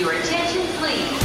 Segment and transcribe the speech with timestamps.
[0.00, 1.20] Your attention, please.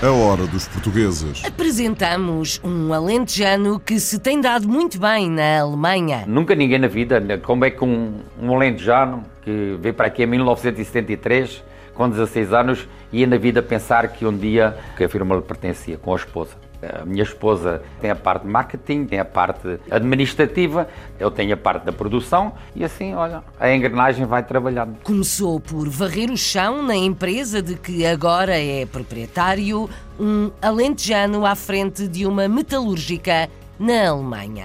[0.00, 1.42] A hora dos portugueses.
[1.44, 6.22] Apresentamos um alentejano que se tem dado muito bem na Alemanha.
[6.24, 10.22] Nunca ninguém na vida, né, como é que um, um alentejano que veio para aqui
[10.22, 11.64] em 1973,
[11.94, 15.98] com 16 anos, ia na vida pensar que um dia que a firma lhe pertencia,
[15.98, 16.52] com a esposa.
[17.00, 21.56] A minha esposa tem a parte de marketing, tem a parte administrativa, eu tenho a
[21.56, 24.96] parte da produção e assim, olha, a engrenagem vai trabalhando.
[25.02, 31.54] Começou por varrer o chão na empresa de que agora é proprietário, um alentejano à
[31.54, 34.64] frente de uma metalúrgica na Alemanha.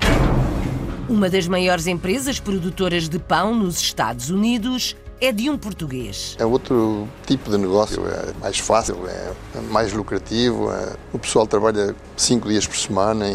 [1.09, 6.35] Uma das maiores empresas produtoras de pão nos Estados Unidos é de um português.
[6.39, 9.31] É outro tipo de negócio, é mais fácil, é
[9.70, 10.71] mais lucrativo.
[10.71, 13.26] é- O pessoal trabalha 5 dias por semana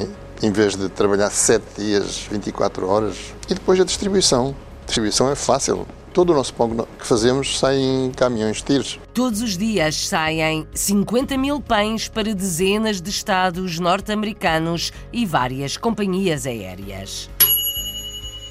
[0.43, 3.17] em- vez de trabalhar 7 dias, 24 horas.
[3.49, 4.55] E depois a distribuição.
[4.83, 5.87] A distribuição é fácil.
[6.13, 8.99] Todo o nosso pão que fazemos sai em caminhões tiros.
[9.13, 16.47] Todos os dias saem 50 mil pães para dezenas de estados norte-americanos e várias companhias
[16.47, 17.29] aéreas.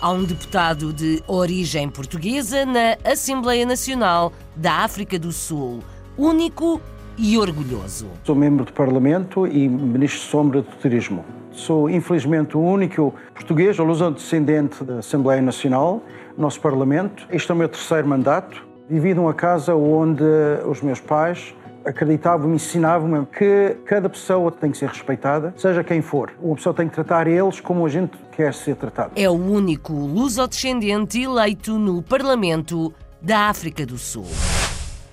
[0.05, 5.79] Há um deputado de origem portuguesa na Assembleia Nacional da África do Sul,
[6.15, 6.79] único
[7.17, 8.05] e orgulhoso.
[8.23, 11.25] Sou membro do Parlamento e ministro sombra do Turismo.
[11.51, 16.03] Sou, infelizmente, o único português ou luso-descendente da Assembleia Nacional,
[16.37, 17.25] nosso Parlamento.
[17.31, 18.63] Este é o meu terceiro mandato.
[18.87, 20.23] Vivi numa casa onde
[20.69, 26.01] os meus pais acreditavam, me ensinavam que cada pessoa tem que ser respeitada, seja quem
[26.01, 26.31] for.
[26.41, 29.11] Uma pessoa tem que tratar eles como a gente quer ser tratado.
[29.15, 34.27] É o único luso-descendente eleito no Parlamento da África do Sul.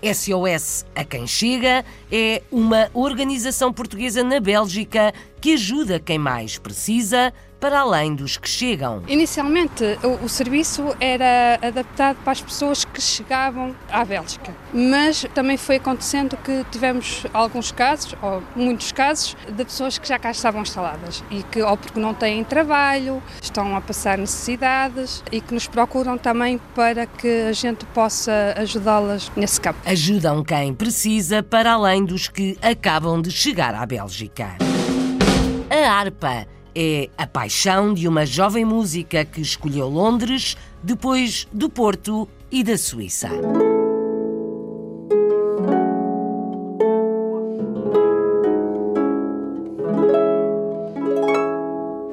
[0.03, 7.33] SOS a quem chega é uma organização portuguesa na Bélgica que ajuda quem mais precisa
[7.63, 9.05] para além dos que chegam.
[9.07, 15.57] Inicialmente, o, o serviço era adaptado para as pessoas que chegavam à Bélgica, mas também
[15.57, 20.63] foi acontecendo que tivemos alguns casos, ou muitos casos, de pessoas que já cá estavam
[20.63, 25.69] instaladas e que, ou porque não têm trabalho, estão a passar necessidades e que nos
[25.69, 29.79] procuram também para que a gente possa ajudá-las nesse campo.
[29.87, 34.57] Ajudam quem precisa para além dos que acabam de chegar à Bélgica.
[35.71, 36.45] A harpa
[36.75, 42.77] é a paixão de uma jovem música que escolheu Londres depois do Porto e da
[42.77, 43.29] Suíça.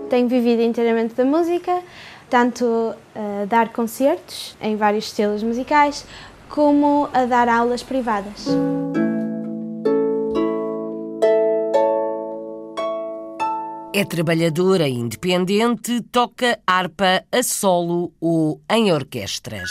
[0.09, 1.81] Tenho vivido inteiramente da música,
[2.29, 6.05] tanto a dar concertos em vários estilos musicais,
[6.49, 8.47] como a dar aulas privadas.
[13.99, 19.69] É trabalhadora independente, toca harpa a solo ou em orquestras.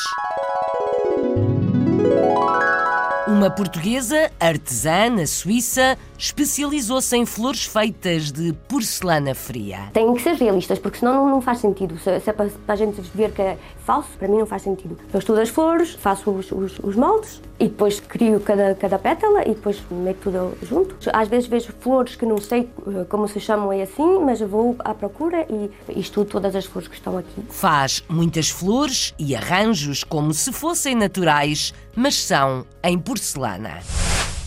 [3.38, 9.78] Uma portuguesa artesã na Suíça especializou-se em flores feitas de porcelana fria.
[9.92, 11.96] Têm que ser realistas, porque senão não, não faz sentido.
[12.00, 13.56] Se, se é para, para a gente ver que é
[13.86, 14.98] falso, para mim não faz sentido.
[15.12, 19.42] Eu estudo as flores, faço os, os- os moldes e depois crio cada, cada pétala
[19.42, 20.96] e depois meto tudo junto.
[21.12, 24.74] Às vezes vejo flores que não sei eh, como se chamam é assim, mas vou
[24.80, 27.40] à procura e, e estudo todas as flores que estão aqui.
[27.50, 33.80] Faz muitas flores e arranjos como se fossem naturais, mas são em porcelana.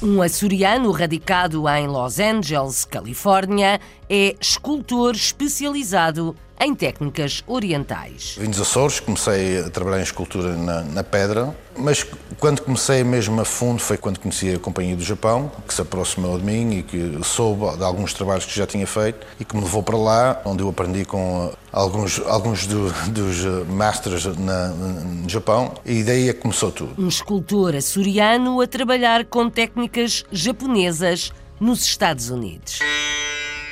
[0.01, 3.79] Um açoriano radicado em Los Angeles, Califórnia,
[4.09, 8.36] é escultor especializado em técnicas orientais.
[8.40, 12.06] Vim dos Açores, comecei a trabalhar em escultura na, na pedra, mas
[12.40, 16.38] quando comecei mesmo a fundo foi quando conheci a Companhia do Japão, que se aproximou
[16.38, 19.62] de mim e que soube de alguns trabalhos que já tinha feito e que me
[19.64, 24.68] levou para lá, onde eu aprendi com uh, alguns, alguns do- dos uh, masters na,
[24.68, 26.94] no Japão e daí é que começou tudo.
[27.02, 32.80] Um escultor açoriano a trabalhar com técnicas japonesas nos Estados Unidos.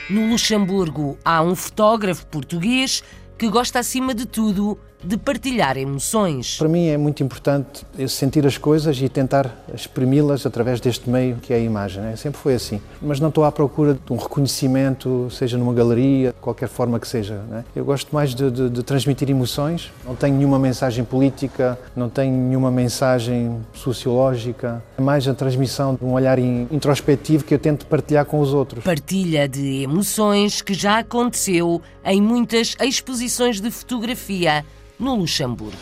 [0.09, 3.03] No Luxemburgo há um fotógrafo português
[3.37, 6.57] que gosta, acima de tudo, de partilhar emoções.
[6.57, 11.53] Para mim é muito importante sentir as coisas e tentar exprimi-las através deste meio que
[11.53, 12.01] é a imagem.
[12.03, 12.15] né?
[12.15, 12.81] Sempre foi assim.
[13.01, 17.07] Mas não estou à procura de um reconhecimento, seja numa galeria, de qualquer forma que
[17.07, 17.35] seja.
[17.49, 17.63] né?
[17.75, 19.91] Eu gosto mais de, de- de transmitir emoções.
[20.05, 24.83] Não tenho nenhuma mensagem política, não tenho nenhuma mensagem sociológica.
[24.97, 28.53] É mais a transmissão de um olhar in- introspectivo que eu tento partilhar com os
[28.53, 28.83] outros.
[28.83, 34.65] Partilha de emoções que já aconteceu em muitas exposições de fotografia
[34.99, 35.77] no Luxemburgo.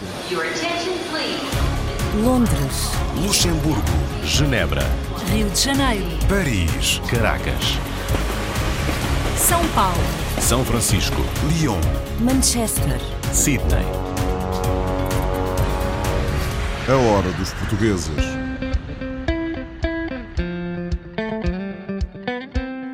[2.21, 3.81] Londres, Luxemburgo,
[4.25, 4.83] Genebra,
[5.31, 7.77] Rio de Janeiro, Paris, Caracas,
[9.37, 10.03] São Paulo,
[10.41, 11.21] São Francisco,
[11.53, 11.79] Lyon,
[12.19, 12.99] Manchester,
[13.31, 13.85] Sydney.
[16.89, 18.36] A hora dos portugueses.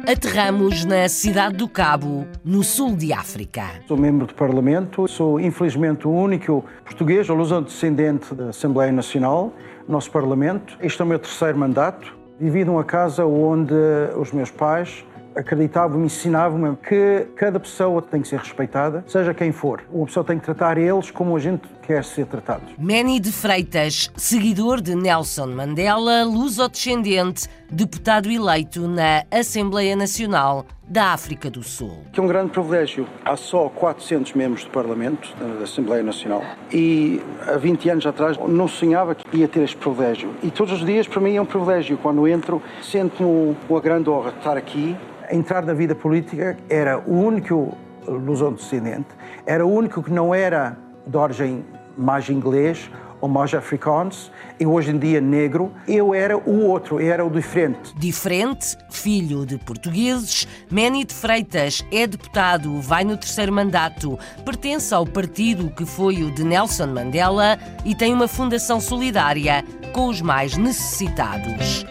[0.06, 3.64] Aterramos na cidade do Cabo, no sul de África.
[3.88, 9.54] Sou membro do Parlamento, sou infelizmente o único português ou luso-descendente da Assembleia Nacional,
[9.88, 10.78] nosso Parlamento.
[10.82, 12.14] Este é o meu terceiro mandato.
[12.38, 13.74] Vivi numa casa onde
[14.18, 15.06] os meus pais
[15.38, 19.84] acreditavam, me ensinavam que cada pessoa tem que ser respeitada, seja quem for.
[19.90, 22.64] Uma pessoa tem que tratar eles como a gente quer ser tratado.
[22.78, 31.50] Manny de Freitas, seguidor de Nelson Mandela, luso-descendente, deputado eleito na Assembleia Nacional da África
[31.50, 32.04] do Sul.
[32.12, 33.08] Que é um grande privilégio.
[33.26, 38.68] Há só 400 membros do Parlamento, da Assembleia Nacional, e há 20 anos atrás não
[38.68, 40.34] sonhava que ia ter este privilégio.
[40.42, 41.98] E todos os dias para mim é um privilégio.
[41.98, 44.96] Quando entro, sinto-me uma grande honra de estar aqui
[45.32, 47.78] entrar na vida política era o único
[48.08, 49.08] luso-descendente,
[49.46, 51.66] era o único que não era de origem
[51.98, 52.90] mais inglês
[53.24, 54.30] ou mais africanos
[54.60, 55.72] e hoje em dia negro.
[55.88, 57.96] Eu era o outro, eu era o diferente.
[57.96, 65.06] Diferente, filho de portugueses, Manny de Freitas é deputado, vai no terceiro mandato, pertence ao
[65.06, 69.64] partido que foi o de Nelson Mandela e tem uma fundação solidária
[69.94, 71.86] com os mais necessitados.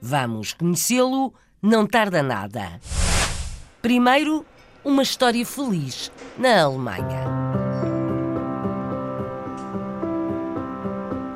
[0.00, 2.80] Vamos conhecê-lo não tarda nada.
[3.82, 4.46] Primeiro,
[4.84, 7.29] uma história feliz na Alemanha.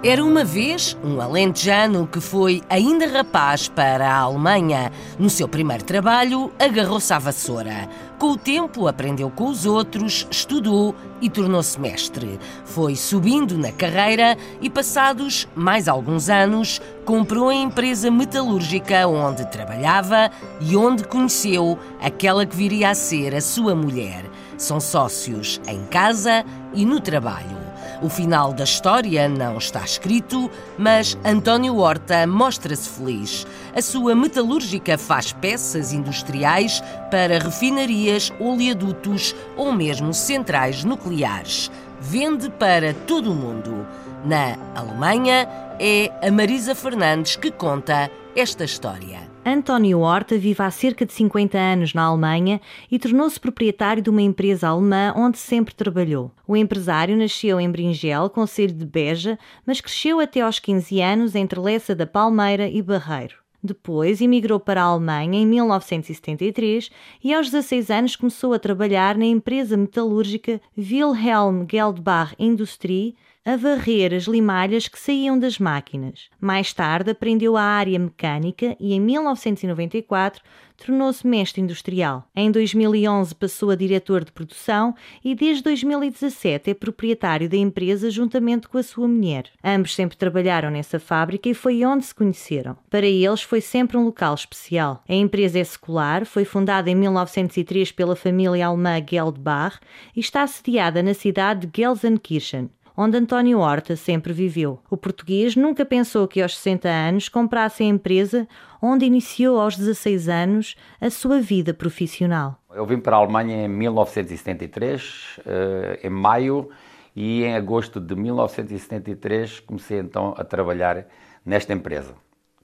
[0.06, 4.92] Era uma vez um alentejano que foi ainda rapaz para a Alemanha.
[5.18, 7.88] No seu primeiro trabalho, agarrou-se à vassoura.
[8.18, 12.38] Com o tempo, aprendeu com os outros, estudou e tornou-se mestre.
[12.66, 20.30] Foi subindo na carreira e, passados mais alguns anos, comprou a empresa metalúrgica onde trabalhava
[20.60, 24.26] e onde conheceu aquela que viria a ser a sua mulher.
[24.58, 27.63] São sócios em casa e no trabalho.
[28.04, 33.46] O final da história não está escrito, mas António Horta mostra-se feliz.
[33.74, 41.70] A sua metalúrgica faz peças industriais para refinarias, oleodutos ou mesmo centrais nucleares.
[41.98, 43.86] Vende para todo o mundo.
[44.22, 45.48] Na Alemanha,
[45.80, 49.23] é a Marisa Fernandes que conta esta história.
[49.46, 54.22] António Horta vive há cerca de 50 anos na Alemanha e tornou-se proprietário de uma
[54.22, 56.32] empresa alemã onde sempre trabalhou.
[56.48, 61.60] O empresário nasceu em Bringel, concelho de Beja, mas cresceu até aos 15 anos entre
[61.60, 63.36] Lessa da Palmeira e Barreiro.
[63.62, 66.90] Depois emigrou para a Alemanha em 1973
[67.22, 73.14] e aos 16 anos começou a trabalhar na empresa metalúrgica Wilhelm Geldbach Industrie,
[73.44, 76.30] a varrer as limalhas que saíam das máquinas.
[76.40, 80.42] Mais tarde aprendeu a área mecânica e em 1994
[80.78, 82.26] tornou-se mestre industrial.
[82.34, 88.66] Em 2011 passou a diretor de produção e desde 2017 é proprietário da empresa juntamente
[88.66, 89.50] com a sua mulher.
[89.62, 92.76] Ambos sempre trabalharam nessa fábrica e foi onde se conheceram.
[92.88, 95.04] Para eles foi sempre um local especial.
[95.06, 99.78] A empresa é secular, foi fundada em 1903 pela família alemã Geldbach
[100.16, 104.78] e está sediada na cidade de Gelsenkirchen onde António Horta sempre viveu.
[104.90, 108.46] O português nunca pensou que aos 60 anos comprasse a empresa
[108.80, 112.58] onde iniciou aos 16 anos a sua vida profissional.
[112.74, 116.70] Eu vim para a Alemanha em 1973, eh, em maio,
[117.16, 121.06] e em agosto de 1973 comecei então a trabalhar
[121.44, 122.14] nesta empresa.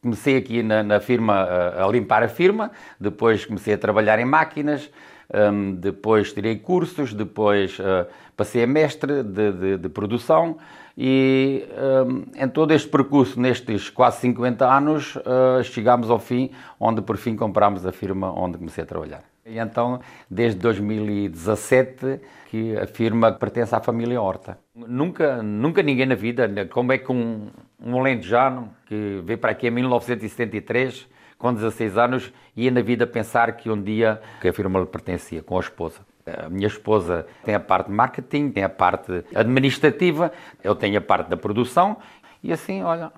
[0.02, 4.24] Comecei aqui na, na firma a, a limpar a firma, depois comecei a trabalhar em
[4.24, 4.90] máquinas,
[5.32, 8.06] um, depois tirei cursos, depois uh,
[8.36, 10.56] passei a mestre de, de, de produção
[10.96, 11.64] e
[12.06, 17.16] um, em todo este percurso, nestes quase 50 anos, uh, chegámos ao fim, onde por
[17.16, 19.22] fim comprámos a firma onde comecei a trabalhar.
[19.46, 22.20] E então, desde 2017,
[22.50, 24.58] que a firma pertence à família Horta.
[24.74, 27.48] Nunca, nunca ninguém na vida, né, como é que um,
[27.82, 31.08] um alentejano que veio para aqui em 1973
[31.40, 35.42] com 16 anos, ia na vida pensar que um dia que a firma lhe pertencia,
[35.42, 36.00] com a esposa.
[36.26, 40.30] A minha esposa tem a parte de marketing, tem a parte administrativa,
[40.62, 41.96] eu tenho a parte da produção,
[42.42, 43.10] e assim, olha,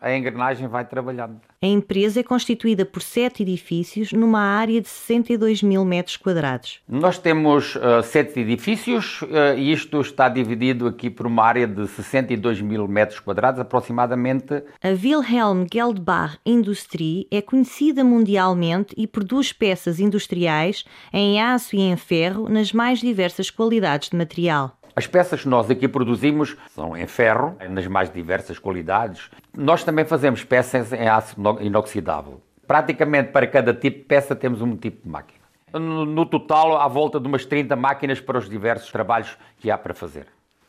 [0.00, 1.38] a engrenagem vai trabalhando.
[1.60, 6.78] A empresa é constituída por sete edifícios numa área de 62 mil metros quadrados.
[6.88, 11.88] Nós temos uh, sete edifícios uh, e isto está dividido aqui por uma área de
[11.88, 14.62] 62 mil metros quadrados, aproximadamente.
[14.80, 21.96] A Wilhelm Geldbach Industrie é conhecida mundialmente e produz peças industriais em aço e em
[21.96, 24.77] ferro nas mais diversas qualidades de material.
[24.98, 29.30] As peças que nós aqui produzimos são em ferro, nas mais diversas qualidades.
[29.56, 32.42] Nós também fazemos peças em aço inoxidável.
[32.66, 35.38] Praticamente para cada tipo de peça temos um tipo de máquina.
[35.72, 39.94] No, total, à volta de umas 30 máquinas para os diversos trabalhos que há para
[39.94, 40.26] fazer.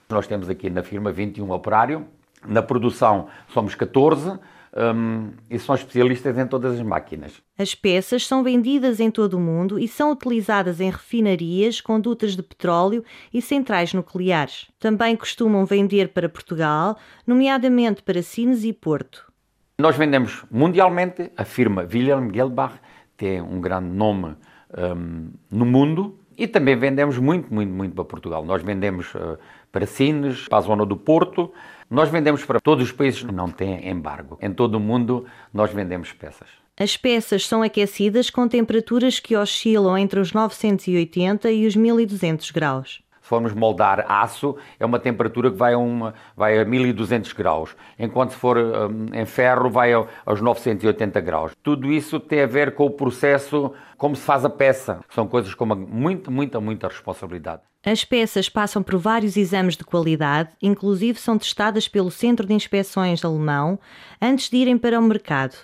[0.08, 2.06] Nós temos aqui na firma 21 operário,
[2.46, 4.38] na produção somos 14
[4.76, 7.42] um, e são especialistas em todas as máquinas.
[7.58, 12.44] As peças são vendidas em todo o mundo e são utilizadas em refinarias, condutas de
[12.44, 14.68] petróleo e centrais nucleares.
[14.80, 19.32] Também costumam vender para Portugal, nomeadamente para Sines e Porto.
[19.80, 22.80] Nós vendemos mundialmente, a firma Wilhelm Gelbach
[23.16, 24.36] tem um grande nome
[24.78, 28.46] um, no mundo e também vendemos muito, muito, muito para Portugal.
[28.46, 29.38] Nós vendemos uh,
[29.72, 31.52] para Sines, para a zona do Porto,
[31.90, 34.38] nós vendemos para todos os países que não têm embargo.
[34.42, 36.48] Em todo o mundo nós vendemos peças.
[36.78, 43.02] As peças são aquecidas com temperaturas que oscilam entre os 980 e os 1200 graus.
[43.22, 47.76] Se formos moldar aço, é uma temperatura que vai a, uma, vai a 1200 graus,
[47.98, 51.52] enquanto se for um, em ferro, vai aos 980 graus.
[51.62, 55.02] Tudo isso tem a ver com o processo, como se faz a peça.
[55.10, 57.62] São coisas com uma, muita, muita, muita responsabilidade.
[57.86, 63.24] As peças passam por vários exames de qualidade, inclusive são testadas pelo Centro de Inspeções
[63.24, 63.80] Alemão
[64.22, 65.56] antes de irem para o mercado.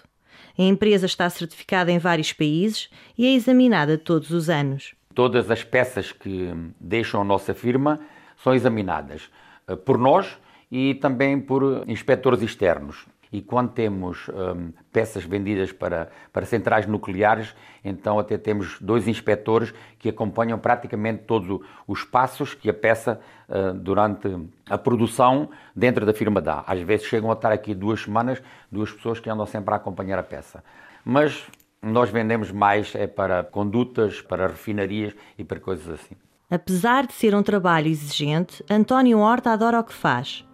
[0.58, 4.96] A empresa está certificada em vários países e é examinada todos os anos.
[5.14, 8.00] Todas as peças que deixam a nossa firma
[8.42, 9.30] são examinadas
[9.68, 10.38] eh, por nós
[10.72, 13.06] e também por inspectores externos.
[13.36, 19.74] E quando temos um, peças vendidas para, para centrais nucleares, então até temos dois inspectores
[20.00, 24.34] que acompanham praticamente todos os passos que a peça, uh, durante
[24.70, 26.64] a produção, dentro da firma dá.
[26.66, 30.18] Às vezes chegam a estar aqui duas semanas, duas pessoas que andam sempre a acompanhar
[30.18, 30.64] a peça.
[31.04, 31.46] Mas
[31.82, 36.16] nós vendemos mais é para condutas, para refinarias e para coisas assim.
[36.50, 40.46] Apesar de ser um trabalho exigente, António Horta adora o que faz.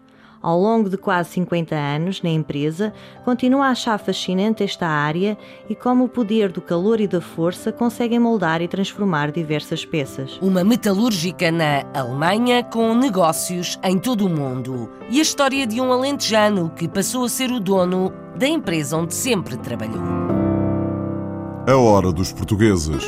[0.41, 2.91] Ao longo de quase 50 anos na empresa,
[3.23, 5.37] continua a achar fascinante esta área
[5.69, 10.39] e como o poder do calor e da força conseguem moldar e transformar diversas peças.
[10.41, 14.89] Uma metalúrgica na Alemanha com negócios em todo o mundo.
[15.11, 19.13] E a história de um alentejano que passou a ser o dono da empresa onde
[19.13, 20.01] sempre trabalhou.
[21.67, 23.03] A hora dos portugueses.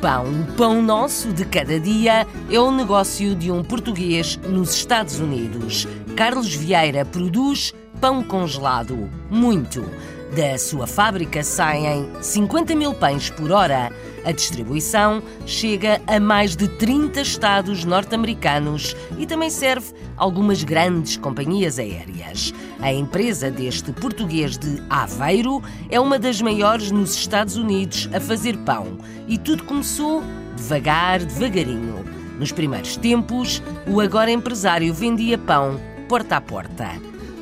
[0.00, 5.18] Pão, o pão nosso de cada dia, é o negócio de um português nos Estados
[5.18, 5.86] Unidos.
[6.16, 9.10] Carlos Vieira produz pão congelado.
[9.30, 9.84] Muito.
[10.38, 13.90] Da sua fábrica saem 50 mil pães por hora.
[14.24, 21.76] A distribuição chega a mais de 30 estados norte-americanos e também serve algumas grandes companhias
[21.80, 22.54] aéreas.
[22.78, 28.56] A empresa deste português de Aveiro é uma das maiores nos Estados Unidos a fazer
[28.58, 30.22] pão e tudo começou
[30.54, 32.04] devagar, devagarinho.
[32.38, 36.92] Nos primeiros tempos, o agora empresário vendia pão porta a porta.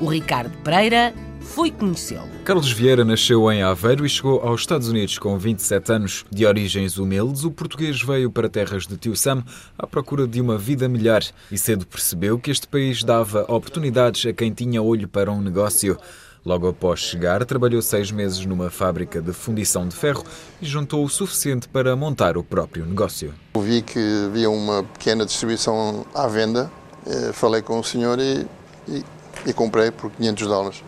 [0.00, 1.12] O Ricardo Pereira
[1.46, 2.28] foi conhecê-lo.
[2.44, 6.24] Carlos Vieira nasceu em Aveiro e chegou aos Estados Unidos com 27 anos.
[6.30, 9.44] De origens humildes, o português veio para terras de Tio Sam
[9.78, 14.32] à procura de uma vida melhor e cedo percebeu que este país dava oportunidades a
[14.32, 15.96] quem tinha olho para um negócio.
[16.44, 20.22] Logo após chegar, trabalhou seis meses numa fábrica de fundição de ferro
[20.62, 23.34] e juntou o suficiente para montar o próprio negócio.
[23.58, 26.70] Vi que havia uma pequena distribuição à venda,
[27.04, 28.46] eh, falei com o senhor e,
[28.86, 29.04] e,
[29.44, 30.84] e comprei por 500 dólares.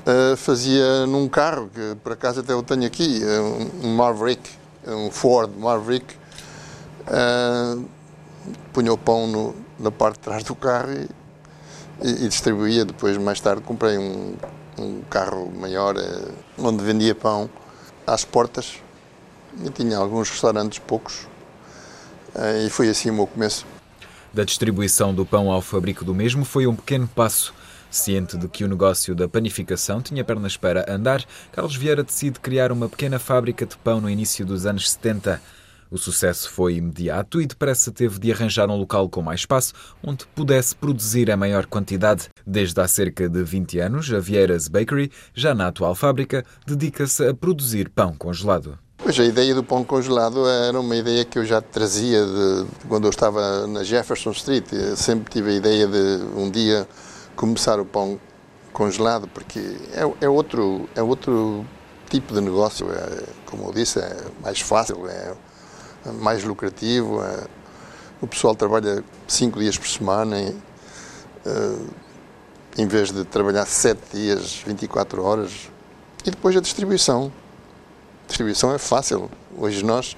[0.00, 3.20] Uh, fazia num carro, que por acaso até eu tenho aqui,
[3.82, 4.50] um Maverick,
[4.86, 6.14] um Ford Maverick.
[7.02, 7.84] Uh,
[8.72, 11.08] punha o pão no, na parte de trás do carro e,
[12.02, 12.84] e, e distribuía.
[12.84, 14.34] Depois, mais tarde, comprei um,
[14.78, 17.50] um carro maior uh, onde vendia pão
[18.06, 18.78] às portas.
[19.62, 21.26] E tinha alguns restaurantes, poucos.
[22.64, 23.66] e foi assim o meu começo.
[24.32, 27.52] Da distribuição do pão ao fabrico do mesmo foi um pequeno passo.
[27.90, 32.70] Ciente de que o negócio da panificação tinha pernas para andar, Carlos Vieira decide criar
[32.70, 35.42] uma pequena fábrica de pão no início dos anos 70.
[35.90, 40.24] O sucesso foi imediato e depressa teve de arranjar um local com mais espaço onde
[40.36, 42.28] pudesse produzir a maior quantidade.
[42.46, 47.34] Desde há cerca de 20 anos, a Vieiras Bakery, já na atual fábrica, dedica-se a
[47.34, 48.78] produzir pão congelado.
[48.98, 53.06] Pois a ideia do pão congelado era uma ideia que eu já trazia de, quando
[53.06, 54.66] eu estava na Jefferson Street.
[54.72, 56.86] Eu sempre tive a ideia de um dia
[57.40, 58.20] começar o pão
[58.70, 59.58] congelado, porque
[59.94, 61.64] é, é, outro, é outro
[62.10, 62.86] tipo de negócio.
[62.92, 65.34] É, como eu disse, é mais fácil, é
[66.20, 67.24] mais lucrativo.
[67.24, 67.46] É,
[68.20, 71.88] o pessoal trabalha cinco dias por semana, e, uh,
[72.76, 75.70] em vez de trabalhar sete dias, 24 horas.
[76.26, 77.32] E depois a distribuição.
[78.24, 79.30] A distribuição é fácil.
[79.56, 80.14] Hoje nós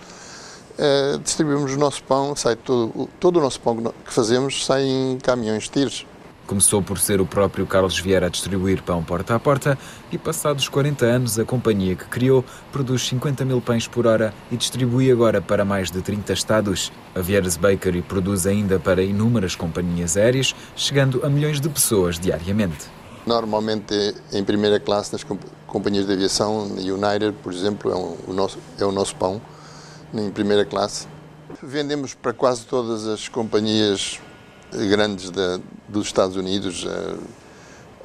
[0.77, 5.19] uh, distribuímos o nosso pão, sai todo, todo o nosso pão que fazemos sai em
[5.19, 6.05] caminhões de tiros.
[6.53, 9.79] Começou por ser o próprio Carlos Vieira a distribuir pão porta a porta
[10.13, 14.57] e, passados 40 anos, a companhia que criou produz 50 mil pães por hora e
[14.59, 16.93] distribui agora para mais de 30 estados.
[17.15, 22.85] A Vieiras Bakery produz ainda para inúmeras companhias aéreas, chegando a milhões de pessoas diariamente.
[23.27, 25.25] Normalmente em primeira classe nas
[25.67, 27.95] companhias de aviação, United, por exemplo, é,
[28.31, 29.41] o, nosso, é o nosso pão,
[30.13, 31.09] em primeira classe.
[31.63, 34.21] Vendemos para quase todas as companhias
[34.73, 36.87] grandes de, dos Estados Unidos.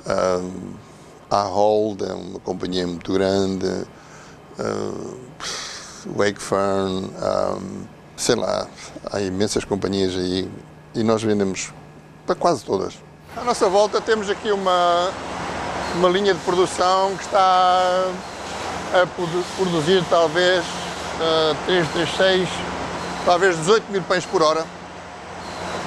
[0.06, 0.42] A,
[1.30, 3.68] a, a Hold é uma companhia muito grande,
[4.58, 4.92] a
[6.16, 7.10] Wakefern,
[8.16, 8.68] sei lá,
[9.12, 10.50] há imensas companhias aí
[10.96, 11.74] e nós vendemos
[12.26, 12.96] para quase todas.
[13.36, 15.12] À nossa volta temos aqui uma,
[15.96, 18.06] uma linha de produção que está
[18.94, 19.06] a
[19.58, 22.50] produzir talvez uh, 336,
[23.26, 24.66] talvez 18 mil pães por hora.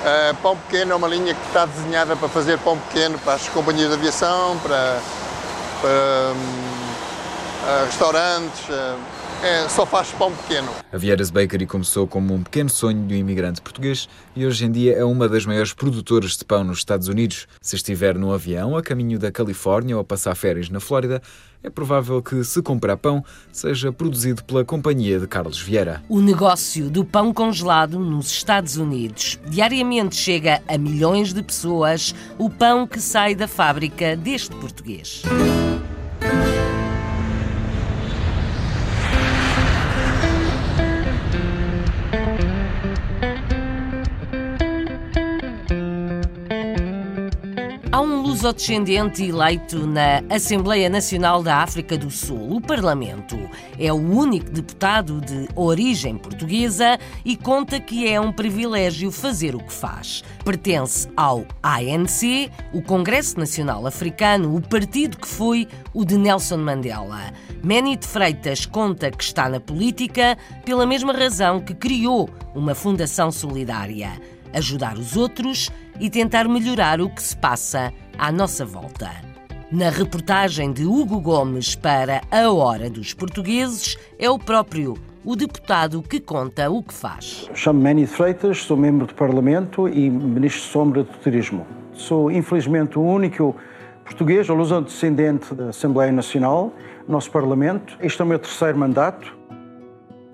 [0.01, 3.47] Uh, pão pequeno é uma linha que está desenhada para fazer pão pequeno para as
[3.51, 4.99] companhias de aviação, para,
[5.81, 5.91] para
[6.35, 8.69] um, uh, restaurantes.
[8.71, 10.69] Uh, é, só faz pão pequeno.
[10.93, 14.71] A Vieiras Bakery começou como um pequeno sonho de um imigrante português e hoje em
[14.71, 17.47] dia é uma das maiores produtoras de pão nos Estados Unidos.
[17.61, 21.23] Se estiver num avião a caminho da Califórnia ou a passar férias na Flórida,
[21.63, 26.03] é provável que, se comprar pão, seja produzido pela companhia de Carlos Vieira.
[26.09, 29.39] O negócio do pão congelado nos Estados Unidos.
[29.47, 35.23] Diariamente chega a milhões de pessoas o pão que sai da fábrica deste português.
[48.41, 52.57] Lusodescendente eleito na Assembleia Nacional da África do Sul.
[52.57, 53.39] O Parlamento
[53.79, 59.59] é o único deputado de origem portuguesa e conta que é um privilégio fazer o
[59.59, 60.25] que faz.
[60.43, 67.35] Pertence ao ANC, o Congresso Nacional Africano, o partido que foi o de Nelson Mandela.
[67.63, 73.31] Manny de Freitas conta que está na política pela mesma razão que criou uma fundação
[73.31, 74.19] solidária
[74.53, 79.09] ajudar os outros e tentar melhorar o que se passa à nossa volta.
[79.73, 86.03] Na reportagem de Hugo Gomes para A Hora dos Portugueses, é o próprio o deputado
[86.03, 87.49] que conta o que faz.
[87.55, 91.67] Chamo-me Manny Freitas, sou membro do Parlamento e ministro sombra do Turismo.
[91.95, 93.57] Sou, infelizmente, o único
[94.05, 96.75] português ou luso-descendente da Assembleia Nacional,
[97.09, 97.97] nosso Parlamento.
[98.03, 99.35] Este é o meu terceiro mandato.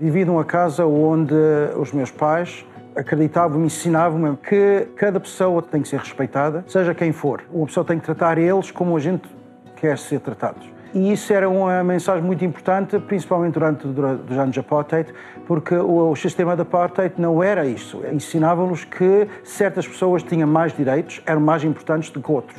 [0.01, 1.35] Vivi numa casa onde
[1.79, 2.65] os meus pais
[2.97, 7.43] acreditavam, me ensinavam que cada pessoa tem que ser respeitada, seja quem for.
[7.53, 9.29] Uma pessoa tem que tratar eles como a gente
[9.77, 10.67] quer ser tratados.
[10.95, 15.13] E isso era uma mensagem muito importante, principalmente durante os anos de apartheid,
[15.47, 18.03] porque o, o sistema de apartheid não era isso.
[18.11, 22.57] Ensinavam-nos que certas pessoas tinham mais direitos, eram mais importantes do que outros.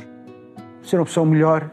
[0.84, 1.68] Ser uma pessoa melhor,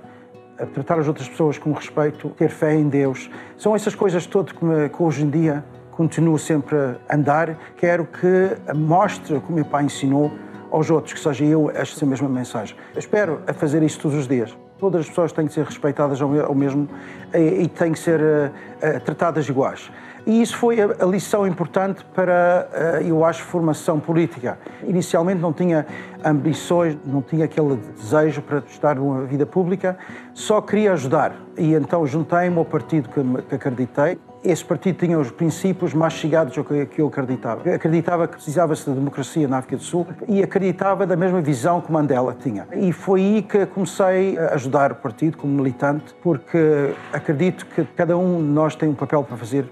[0.72, 3.31] tratar as outras pessoas com respeito, ter fé em Deus.
[3.59, 5.62] São essas coisas todas que, que hoje em dia
[5.96, 6.76] continuo sempre
[7.09, 10.30] a andar, quero que mostre o que o meu pai ensinou
[10.70, 12.76] aos outros, que seja eu esta mesma mensagem.
[12.92, 14.57] Eu espero a fazer isso todos os dias.
[14.78, 16.88] Todas as pessoas têm que ser respeitadas ao mesmo
[17.33, 19.90] e têm que ser uh, tratadas iguais.
[20.26, 24.59] E isso foi a, lição importante para, uh, eu acho, formação política.
[24.83, 25.87] Inicialmente não tinha
[26.24, 29.96] ambições, não tinha aquele desejo para estar numa vida pública,
[30.33, 31.37] só queria ajudar.
[31.57, 36.57] E então juntei-me ao partido que, que acreditei esse partido tinha os princípios mais chegados
[36.59, 37.62] ao que eu acreditava.
[37.64, 41.80] Eu acreditava que precisava-se de democracia na África do Sul e acreditava da mesma visão
[41.80, 42.68] que Mandela tinha.
[42.74, 48.18] E foi aí que comecei a ajudar o partido como militante, porque acredito que cada
[48.18, 49.66] um de nós tem um papel para fazer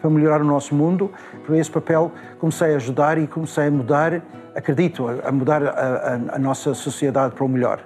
[0.00, 1.10] para melhorar o nosso mundo.
[1.46, 4.22] Por esse papel comecei a ajudar e comecei a mudar,
[4.54, 7.80] acredito, a mudar a, a, a nossa sociedade para o melhor.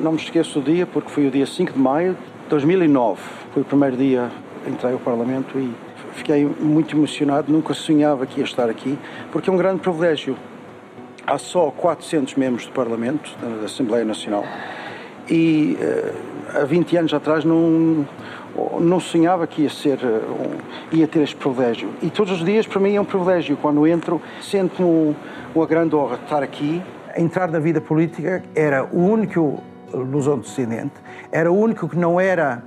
[0.00, 3.20] Não me esqueço do dia, porque foi o dia 5 de maio de 2009.
[3.52, 4.30] Foi o primeiro dia
[4.66, 5.74] entrei ao Parlamento e
[6.14, 8.98] fiquei muito emocionado, nunca sonhava que ia estar aqui,
[9.30, 10.36] porque é um grande privilégio.
[11.26, 14.44] Há só 400 membros do Parlamento, da Assembleia Nacional,
[15.30, 18.06] e uh, há 20 anos atrás não,
[18.80, 20.56] não sonhava que ia, ser, uh,
[20.90, 21.90] ia ter este privilégio.
[22.02, 23.56] E todos os dias para mim é um privilégio.
[23.56, 25.14] Quando entro, sinto-me
[25.54, 26.82] uma grande honra de estar aqui.
[27.16, 30.94] Entrar na vida política era o único luso-descendente,
[31.30, 32.62] era o único que não era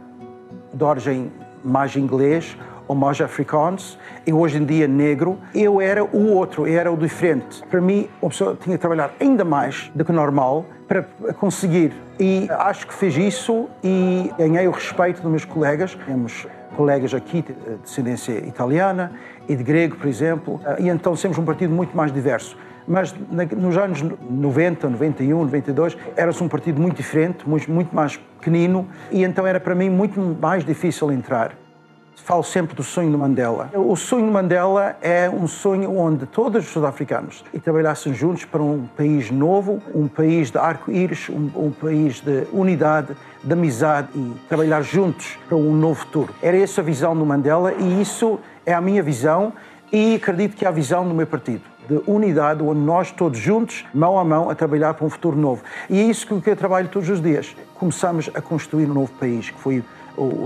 [0.74, 1.32] de origem
[1.66, 2.56] mais inglês
[2.88, 3.98] ou mais africanos,
[4.28, 7.64] e hoje em dia negro, eu era o outro, eu era o diferente.
[7.70, 11.94] Para mim, uma pessoa tinha que trabalhar ainda mais do que normal para conseguir.
[12.20, 15.98] E acho que fez isso e ganhei o respeito dos meus colegas.
[16.06, 19.14] Temos colegas aqui de descendência italiana
[19.48, 22.56] e de grego, por exemplo, e então temos um partido muito mais diverso.
[22.88, 23.14] Mas
[23.58, 29.24] nos anos 90, 91, 92, era-se um partido muito diferente, muito, muito mais pequenino, e
[29.24, 31.54] então era para mim muito mais difícil entrar.
[32.24, 33.70] Falo sempre do sonho do Mandela.
[33.76, 38.88] O sonho do Mandela é um sonho onde todos os sul-africanos trabalhassem juntos para um
[38.98, 44.82] país novo, um país de arco-íris, um, um país de unidade, de amizade e trabalhar
[44.82, 46.34] juntos para um novo futuro.
[46.42, 49.54] Era essa a visão do Mandela e isso é a minha visão
[49.92, 53.86] e acredito que é a visão do meu partido de unidade, onde nós todos juntos,
[53.94, 55.64] mão a mão, a trabalhar para um futuro novo.
[55.90, 57.56] E é isso que eu trabalho todos os dias.
[57.76, 59.84] Começamos a construir um novo país, que foi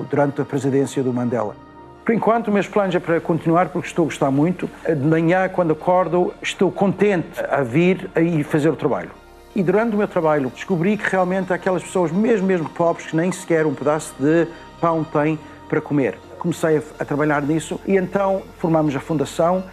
[0.10, 1.56] durante a presidência do Mandela.
[2.04, 4.68] Por enquanto, meus planos é para continuar, porque estou a gostar muito.
[4.88, 9.12] De manhã, quando acordo, estou contente a vir e fazer o trabalho.
[9.56, 13.32] E durante o meu trabalho, descobri que realmente aquelas pessoas, mesmo, mesmo pobres, que nem
[13.32, 14.48] sequer um pedaço de
[14.82, 16.18] pão têm para comer.
[16.40, 19.64] Comecei a, a trabalhar nisso e então formamos a fundação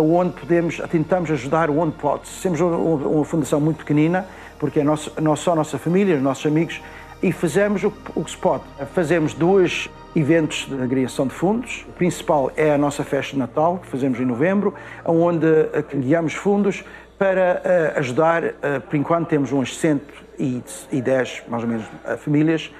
[0.00, 2.22] onde podemos, tentamos ajudar onde pode.
[2.42, 4.26] Temos uma, fundação muito pequenina,
[4.58, 6.80] porque é nosso, não só a nossa família, os nossos amigos,
[7.22, 8.64] e fazemos o, o que se pode.
[8.94, 11.84] Fazemos dois eventos de agregação de fundos.
[11.88, 14.74] O principal é a nossa festa de Natal, que fazemos em novembro,
[15.04, 15.46] onde
[15.88, 16.84] criamos fundos
[17.18, 17.62] para
[17.94, 21.86] uh, ajudar, uh, por enquanto temos umas 110, mais ou menos,
[22.18, 22.74] famílias,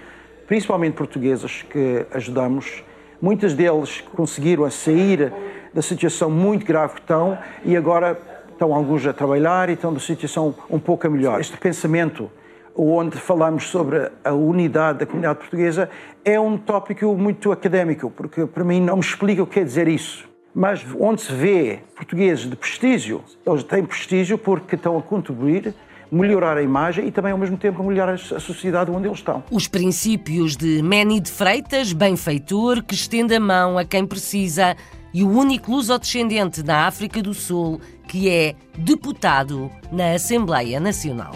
[0.47, 2.83] principalmente portuguesas, que ajudamos.
[3.21, 5.33] Muitas deles conseguiram sair
[5.73, 8.19] da situação muito grave que estão e agora
[8.51, 11.41] estão alguns a trabalhar e estão da situação um pouco melhor.
[11.41, 12.31] Este pensamento
[12.77, 15.91] onde falamos sobre a unidade da comunidade portuguesa
[16.25, 19.89] é um tópico muito académico, porque para mim não me explica o que quer dizer
[19.89, 20.29] isso.
[20.55, 25.75] Mas onde se vê portugueses de prestígio, eles têm prestígio porque estão a contribuir
[26.11, 29.43] melhorar a imagem e também, ao mesmo tempo, melhorar a sociedade onde eles estão.
[29.51, 34.77] Os princípios de Manny de Freitas, benfeitor, que estende a mão a quem precisa,
[35.13, 41.33] e o único luso-descendente da África do Sul que é deputado na Assembleia Nacional.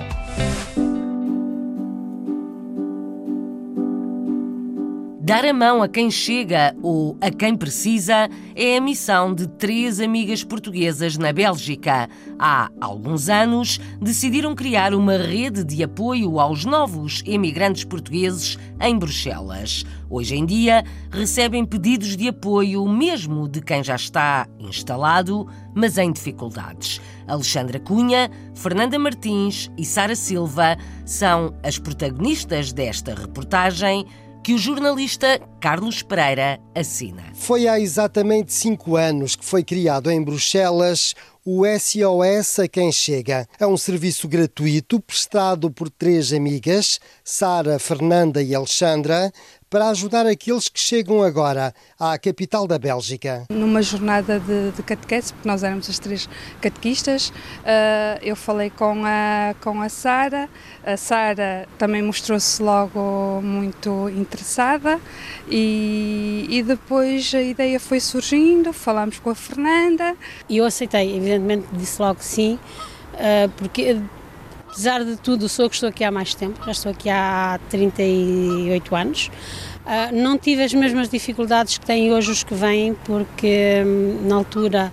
[5.27, 9.99] Dar a mão a quem chega ou a quem precisa é a missão de três
[9.99, 12.09] amigas portuguesas na Bélgica.
[12.39, 19.85] Há alguns anos decidiram criar uma rede de apoio aos novos emigrantes portugueses em Bruxelas.
[20.09, 26.12] Hoje em dia recebem pedidos de apoio mesmo de quem já está instalado, mas em
[26.12, 27.01] dificuldades.
[27.27, 34.07] Alexandra Cunha, Fernanda Martins e Sara Silva são as protagonistas desta reportagem
[34.47, 37.25] que o jornalista Carlos Pereira assina.
[37.35, 43.49] Foi há exatamente cinco anos que foi criado em Bruxelas o SOS a quem chega.
[43.59, 49.33] É um serviço gratuito prestado por três amigas, Sara, Fernanda e Alexandra,
[49.77, 53.45] para ajudar aqueles que chegam agora à capital da Bélgica.
[53.51, 56.27] Numa jornada de, de catequese, porque nós éramos as três
[56.62, 60.49] catequistas, uh, eu falei com a, com a Sara,
[60.83, 64.99] a Sara também mostrou-se logo muito interessada
[65.47, 70.17] e, e depois a ideia foi surgindo, falámos com a Fernanda.
[70.49, 72.59] E eu aceitei, evidentemente disse logo sim,
[73.12, 74.01] uh, porque
[74.69, 78.95] apesar de tudo, sou que estou aqui há mais tempo, já estou aqui há 38
[78.95, 79.31] anos.
[79.87, 84.35] Uh, não tive as mesmas dificuldades que têm hoje os que vêm, porque hum, na
[84.35, 84.93] altura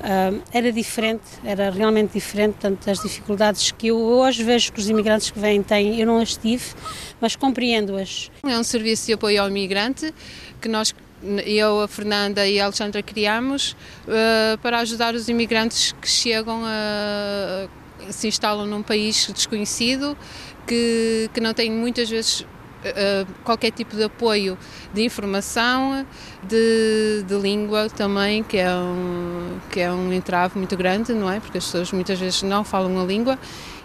[0.00, 2.52] uh, era diferente, era realmente diferente.
[2.52, 6.18] Portanto, as dificuldades que eu hoje vejo que os imigrantes que vêm têm, eu não
[6.18, 6.64] as tive,
[7.20, 8.30] mas compreendo-as.
[8.44, 10.12] É um serviço de apoio ao imigrante
[10.60, 10.94] que nós
[11.46, 13.72] eu, a Fernanda e a Alexandra criamos
[14.06, 17.68] uh, para ajudar os imigrantes que chegam a
[18.10, 20.16] se instalam num país desconhecido,
[20.66, 24.58] que, que não têm muitas vezes uh, qualquer tipo de apoio
[24.92, 26.06] de informação,
[26.42, 31.40] de, de, língua também, que é, um, que é um entrave muito grande, não é?
[31.40, 33.38] Porque as pessoas muitas vezes não falam a língua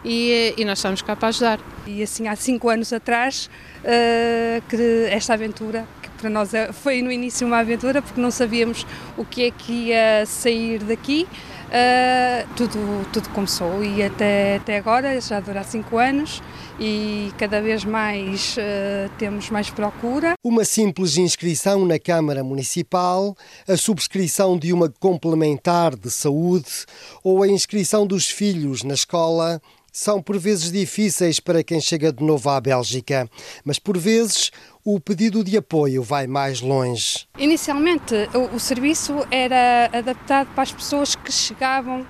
[0.04, 1.60] e, e nós estamos cá para ajudar.
[1.86, 3.50] E assim, há cinco anos atrás,
[3.84, 5.88] uh, que esta aventura
[6.22, 8.86] para nós é, foi no início uma aventura porque não sabíamos
[9.18, 11.28] o que é que ia sair daqui
[11.72, 16.44] Uh, tudo, tudo começou e até, até agora já dura cinco anos
[16.78, 20.34] e cada vez mais uh, temos mais procura.
[20.44, 26.86] Uma simples inscrição na Câmara Municipal, a subscrição de uma complementar de saúde
[27.24, 32.24] ou a inscrição dos filhos na escola são por vezes difíceis para quem chega de
[32.24, 33.30] novo à Bélgica,
[33.64, 34.52] mas por vezes
[34.84, 37.28] o pedido de apoio vai mais longe.
[37.38, 42.08] Inicialmente, o, o serviço era adaptado para as pessoas que chegavam uh,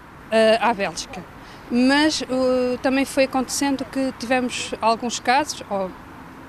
[0.60, 1.24] à Bélgica,
[1.70, 5.92] mas uh, também foi acontecendo que tivemos alguns casos, ou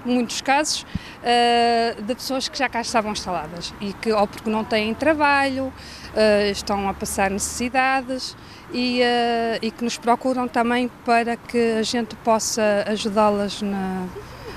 [0.05, 4.65] muitos casos, uh, de pessoas que já cá estavam instaladas e que, ou porque não
[4.65, 8.37] têm trabalho, uh, estão a passar necessidades
[8.73, 9.01] e,
[9.61, 13.61] e, que nos procuram também para que a gente possa ajudá-las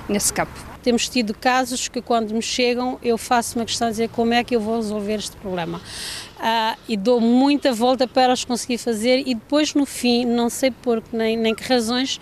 [0.08, 0.75] nesse campo.
[0.86, 4.44] Temos tido casos que, quando me chegam, eu faço uma questão de dizer como é
[4.44, 5.78] que eu vou resolver este problema.
[5.78, 10.70] Uh, e dou muita volta para elas conseguir fazer, e depois, no fim, não sei
[10.70, 12.20] por nem, nem que razões,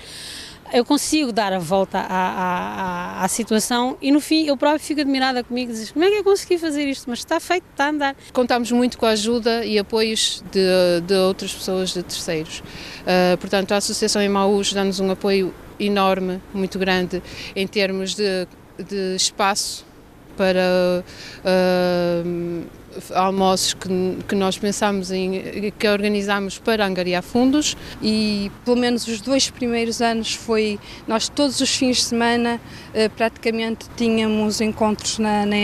[0.73, 5.03] eu consigo dar a volta à, à, à, situação e no fim eu próprio fico
[5.03, 7.85] admirada comigo e digo como é que eu consegui fazer isto, mas está feito, está
[7.85, 8.17] a andar.
[8.33, 12.61] Contamos muito com a ajuda e apoios de, de outras pessoas, de terceiros.
[12.61, 17.23] Uh, portanto, a Associação Emaús dá-nos um apoio enorme, muito grande,
[17.55, 18.47] em termos de,
[18.79, 19.85] de espaço
[20.37, 21.05] para
[21.45, 22.67] uh,
[23.13, 23.89] almoços que,
[24.29, 30.01] que nós pensamos em, que organizamos para angariar fundos e pelo menos os dois primeiros
[30.01, 32.61] anos foi, nós todos os fins de semana
[32.93, 35.57] eh, praticamente tínhamos encontros na, na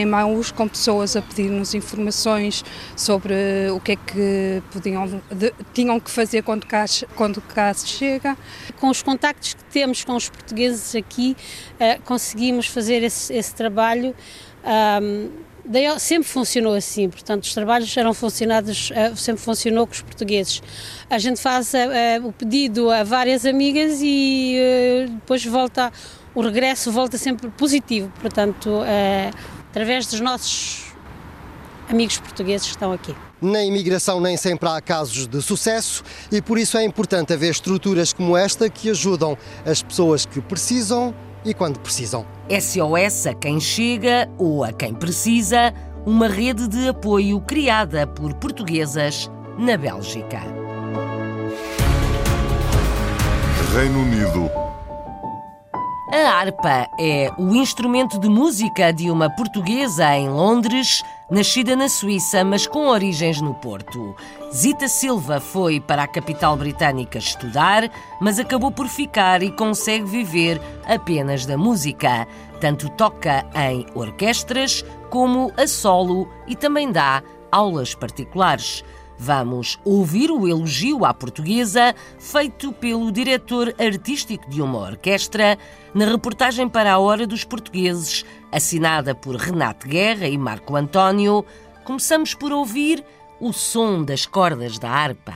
[0.56, 2.64] com pessoas a pedir-nos informações
[2.96, 3.34] sobre
[3.72, 6.84] o que é que podiam, de, tinham que fazer quando cá,
[7.16, 8.36] quando cá se chega.
[8.78, 11.36] Com os contactos que temos com os portugueses aqui,
[11.78, 14.14] eh, conseguimos fazer esse, esse trabalho
[15.02, 15.30] um,
[15.98, 20.62] sempre funcionou assim, portanto, os trabalhos eram funcionados, uh, sempre funcionou com os portugueses.
[21.08, 25.92] A gente faz uh, o pedido a várias amigas e depois volta,
[26.34, 28.80] o regresso volta sempre positivo, portanto,
[29.70, 30.90] através dos nossos
[31.88, 33.14] amigos portugueses que estão aqui.
[33.40, 38.12] Na imigração nem sempre há casos de sucesso e por isso é importante haver estruturas
[38.12, 42.24] como esta que ajudam as pessoas que precisam e quando precisam.
[42.48, 45.72] SOS a quem chega ou a quem precisa,
[46.06, 50.40] uma rede de apoio criada por portuguesas na Bélgica.
[53.74, 54.69] Reino Unido.
[56.12, 62.42] A harpa é o instrumento de música de uma portuguesa em Londres, nascida na Suíça,
[62.42, 64.16] mas com origens no Porto.
[64.52, 67.88] Zita Silva foi para a capital britânica estudar,
[68.20, 72.26] mas acabou por ficar e consegue viver apenas da música.
[72.60, 78.82] Tanto toca em orquestras como a solo e também dá aulas particulares.
[79.22, 85.58] Vamos ouvir o elogio à portuguesa feito pelo diretor artístico de uma orquestra
[85.92, 91.44] na reportagem para a Hora dos Portugueses, assinada por Renato Guerra e Marco António.
[91.84, 93.04] Começamos por ouvir
[93.38, 95.34] o som das cordas da harpa.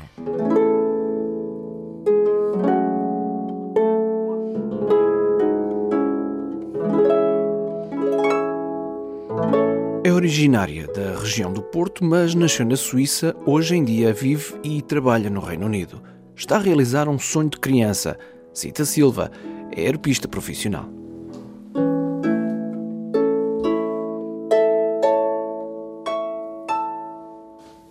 [10.24, 15.28] Originária da região do Porto, mas nasceu na Suíça, hoje em dia vive e trabalha
[15.28, 16.00] no Reino Unido.
[16.34, 18.16] Está a realizar um sonho de criança.
[18.50, 19.30] Cita Silva,
[19.70, 20.86] é arpista profissional.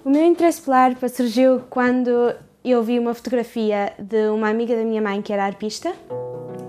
[0.04, 2.34] O meu interesse pela harpa surgiu quando
[2.66, 5.94] eu vi uma fotografia de uma amiga da minha mãe que era arpista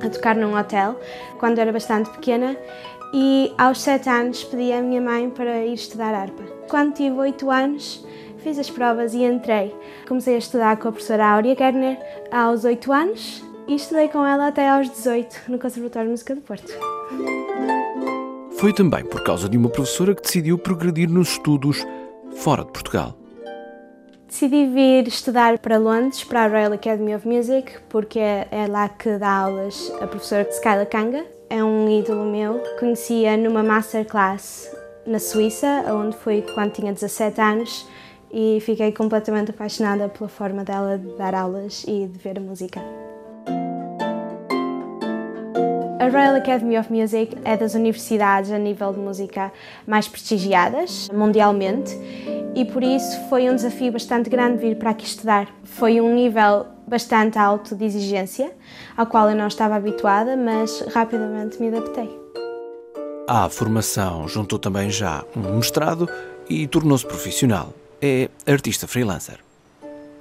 [0.05, 1.00] a tocar num hotel
[1.38, 2.55] quando era bastante pequena
[3.16, 6.42] e aos 7 anos pedi à minha mãe para ir estudar harpa.
[6.68, 8.05] Quando tive 8 anos,
[8.38, 9.72] fiz as provas e entrei.
[10.09, 11.96] Comecei a estudar com a professora Áurea Gerner
[12.33, 16.40] aos 8 anos e estudei com ela até aos 18 no Conservatório de Música do
[16.40, 16.72] Porto.
[18.57, 21.87] Foi também por causa de uma professora que decidiu progredir nos estudos
[22.35, 23.16] fora de Portugal.
[24.35, 29.16] Decidi vir estudar para Londres, para a Royal Academy of Music, porque é lá que
[29.16, 32.61] dá aulas a professora Skyla Kanga é um ídolo meu.
[32.81, 34.68] Conhecia numa masterclass
[35.07, 37.87] na Suíça, onde fui quando tinha 17 anos,
[38.33, 43.03] e fiquei completamente apaixonada pela forma dela de dar aulas e de ver a música.
[46.04, 49.50] A Royal Academy of Music é das universidades a nível de música
[49.86, 51.98] mais prestigiadas mundialmente
[52.54, 55.48] e por isso foi um desafio bastante grande vir para aqui estudar.
[55.64, 58.52] Foi um nível bastante alto de exigência,
[58.94, 62.10] ao qual eu não estava habituada, mas rapidamente me adaptei.
[63.26, 66.06] À formação juntou também já um mestrado
[66.50, 67.72] e tornou-se profissional.
[68.02, 69.38] É artista freelancer.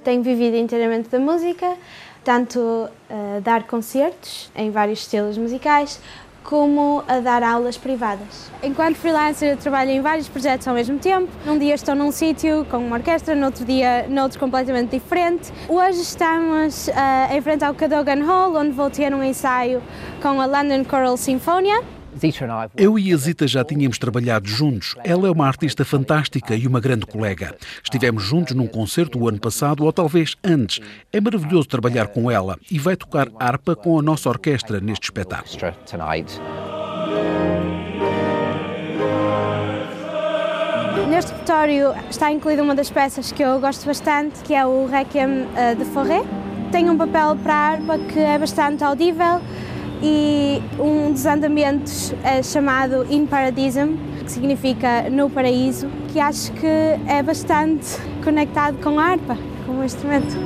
[0.02, 1.76] Tenho vivido inteiramente da música,
[2.24, 6.00] tanto a dar concertos em vários estilos musicais,
[6.44, 8.50] como a dar aulas privadas.
[8.62, 11.28] Enquanto freelancer, eu trabalho em vários projetos ao mesmo tempo.
[11.44, 15.50] Num dia estou num sítio com uma orquestra, no outro dia noutro completamente diferente.
[15.68, 19.82] Hoje estamos uh, em frente ao Cadogan Hall, onde vou ter um ensaio
[20.20, 21.82] com a London Choral Sinfonia.
[22.76, 24.94] Eu e a Zita já tínhamos trabalhado juntos.
[25.04, 27.54] Ela é uma artista fantástica e uma grande colega.
[27.82, 30.80] Estivemos juntos num concerto o ano passado, ou talvez antes.
[31.12, 35.58] É maravilhoso trabalhar com ela e vai tocar harpa com a nossa orquestra neste espetáculo.
[41.08, 45.46] Neste repertório está incluída uma das peças que eu gosto bastante, que é o Requiem
[45.54, 46.24] eh, de Forêt.
[46.72, 49.40] Tem um papel para a harpa que é bastante audível,
[50.04, 56.66] e um dos andamentos é chamado In Paradisum, que significa no paraíso, que acho que
[56.66, 60.36] é bastante conectado com a harpa, com o instrumento.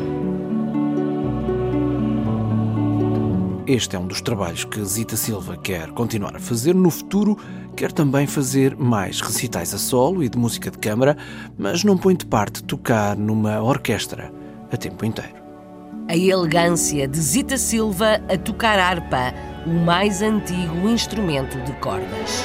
[3.67, 7.37] Este é um dos trabalhos que Zita Silva quer continuar a fazer no futuro,
[7.77, 11.17] quer também fazer mais recitais a solo e de música de câmara,
[11.59, 14.33] mas não põe de parte tocar numa orquestra
[14.71, 15.38] a tempo inteiro.
[16.11, 19.35] A elegância de Zita Silva a tocar harpa,
[19.67, 22.45] o mais antigo instrumento de cordas.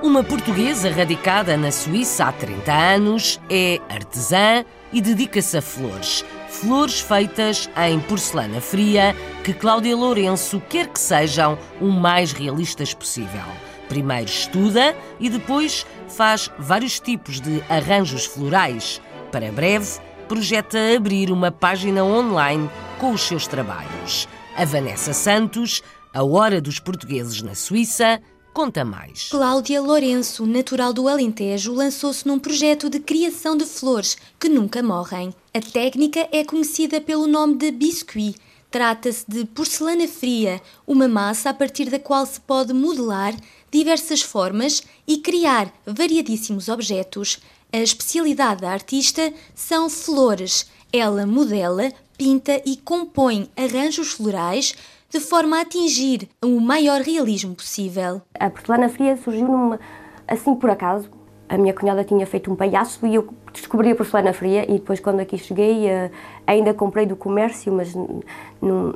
[0.00, 6.24] Uma portuguesa radicada na Suíça há 30 anos é artesã e dedica-se a flores.
[6.48, 13.63] Flores feitas em porcelana fria que Cláudia Lourenço quer que sejam o mais realistas possível.
[13.88, 19.00] Primeiro estuda e depois faz vários tipos de arranjos florais.
[19.30, 22.68] Para breve, projeta abrir uma página online
[22.98, 24.28] com os seus trabalhos.
[24.56, 28.20] A Vanessa Santos, a Hora dos Portugueses na Suíça,
[28.52, 29.28] conta mais.
[29.30, 35.34] Cláudia Lourenço, natural do Alentejo, lançou-se num projeto de criação de flores que nunca morrem.
[35.52, 38.36] A técnica é conhecida pelo nome de biscuit.
[38.70, 43.32] Trata-se de porcelana fria, uma massa a partir da qual se pode modelar
[43.74, 47.42] diversas formas e criar variadíssimos objetos.
[47.72, 50.70] A especialidade da artista são flores.
[50.92, 54.76] Ela modela, pinta e compõe arranjos florais
[55.10, 58.22] de forma a atingir o maior realismo possível.
[58.38, 59.80] A porcelana fria surgiu numa,
[60.28, 61.10] assim por acaso.
[61.48, 65.00] A minha cunhada tinha feito um palhaço e eu descobri a porcelana fria e depois
[65.00, 66.12] quando aqui cheguei eh,
[66.46, 68.22] ainda comprei do comércio, mas não,
[68.62, 68.92] não,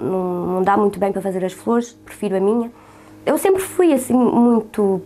[0.46, 2.70] não dá muito bem para fazer as flores, prefiro a minha.
[3.26, 5.02] Eu sempre fui assim muito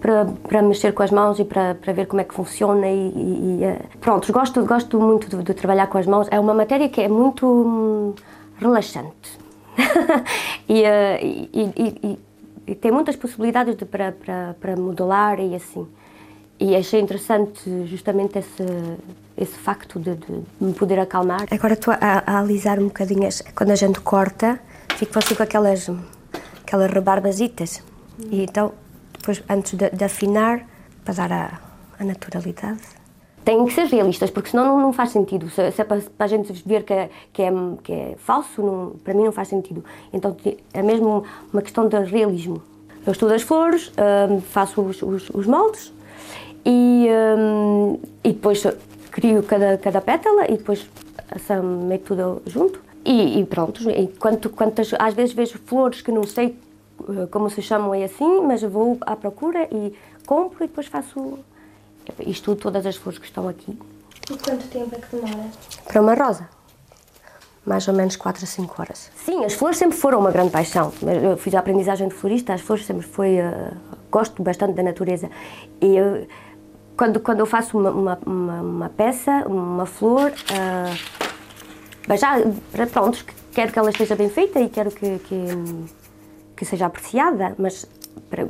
[0.00, 3.12] para, para mexer com as mãos e para, para ver como é que funciona e,
[3.14, 6.26] e, e eh, pronto, gosto, gosto muito de, de, trabalhar com as mãos.
[6.30, 8.14] É uma matéria que é muito hum,
[8.58, 9.38] relaxante
[10.68, 12.18] e, uh, e, e,
[12.66, 15.86] e, tem muitas possibilidades de, para, para, para modelar e assim.
[16.58, 18.64] E achei interessante justamente esse,
[19.36, 21.46] esse facto de, de me poder acalmar.
[21.50, 24.60] Agora estou a, a, alisar um bocadinho, quando a gente corta,
[24.96, 25.88] fico assim com aquelas,
[26.70, 27.82] aquelas rebarbazitas.
[28.30, 28.72] E então,
[29.12, 30.64] depois, antes de, de afinar,
[31.04, 31.60] para dar a,
[31.98, 33.00] a naturalidade
[33.42, 35.48] têm que ser realistas, porque senão não, não faz sentido.
[35.48, 37.50] Se, se, é para, para a gente ver que é, que é,
[37.82, 39.82] que é falso, não, para mim não faz sentido.
[40.12, 40.36] Então
[40.72, 42.62] é mesmo uma questão de realismo.
[43.04, 43.90] Eu estudo as flores,
[44.30, 45.90] hum, faço os, os, os, moldes
[46.66, 48.62] e, hum, e depois
[49.10, 50.86] crio cada, cada pétala e depois
[51.88, 52.89] meto tudo junto.
[53.04, 56.58] E, e pronto, e quanto, quantas, às vezes vejo flores que não sei
[57.08, 59.94] eh, como se chamam é assim, mas vou à procura e
[60.26, 61.38] compro e depois faço
[62.26, 63.78] isto todas as flores que estão aqui.
[64.30, 65.48] E quanto tempo é que demora?
[65.86, 66.48] Para uma rosa.
[67.64, 69.10] Mais ou menos 4 a 5 horas.
[69.24, 70.92] Sim, as flores sempre foram uma grande paixão.
[71.02, 73.38] Eu fiz a aprendizagem de florista, as flores sempre foi.
[73.38, 73.76] Uh,
[74.10, 75.30] gosto bastante da natureza.
[75.80, 76.26] E eu,
[76.96, 81.20] quando, quando eu faço uma, uma, uma, uma peça, uma flor, uh,
[82.16, 82.36] já,
[82.92, 85.36] pronto, quero que ela esteja bem feita e quero que, que,
[86.56, 87.86] que seja apreciada, mas
[88.28, 88.48] para,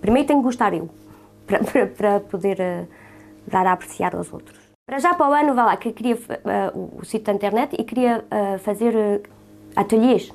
[0.00, 0.88] primeiro tenho que gostar eu
[1.46, 2.88] para, para, para poder uh,
[3.46, 4.58] dar a apreciar aos outros.
[4.86, 7.84] Para já para o ano, vá lá, que queria uh, o sítio da internet e
[7.84, 9.22] queria uh, fazer
[9.76, 10.32] ateliês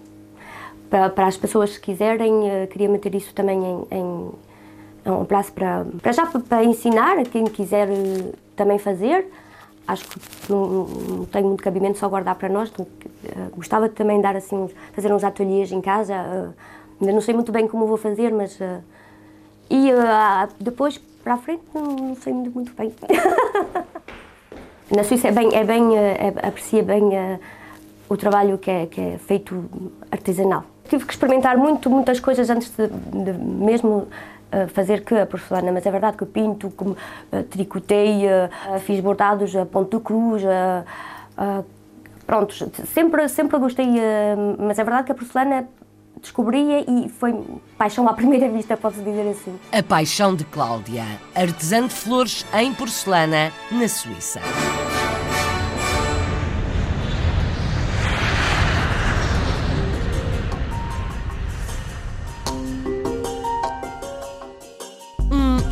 [0.90, 4.32] para, para, as pessoas que quiserem, queria meter isso também em, em,
[5.06, 7.88] em um prazo para, para já para, ensinar quem quiser
[8.56, 9.26] também fazer.
[9.88, 10.20] Acho que
[10.50, 12.72] não, não tem muito cabimento só guardar para nós.
[12.72, 12.88] Então,
[13.56, 16.14] gostava também de dar assim, fazer uns ateliês em casa.
[17.00, 18.58] ainda não sei muito bem como vou fazer, mas
[19.70, 22.94] e uh, depois, para a frente, não, sei muito, muito bem.
[24.96, 27.10] Na Suíça é bem, é bem, é, aprecia bem
[28.08, 29.66] o trabalho que é, que é feito
[30.12, 30.64] artesanal.
[30.88, 34.08] Tive que experimentar muito, muitas coisas antes de, de mesmo
[34.74, 39.56] fazer que a porcelana, mas é verdade que pinto, como, uh, tricotei, uh, fiz bordados
[39.56, 40.44] a ponto de cruz,
[42.26, 42.54] pronto,
[42.86, 43.88] sempre, sempre gostei,
[44.58, 45.68] mas é verdade que a porcelana
[46.22, 47.36] descobria e foi
[47.78, 49.60] paixão à primeira vista, posso dizer assim.
[49.72, 51.04] A paixão de Cláudia,
[51.36, 54.40] artesã de flores em porcelana, na Suíça.